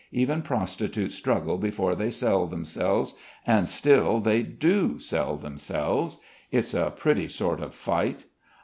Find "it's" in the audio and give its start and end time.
6.49-6.73